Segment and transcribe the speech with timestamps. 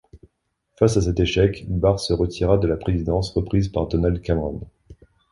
[0.79, 4.59] Face à cet échec, Barr se retira de la présidence reprise par Donald Cameron.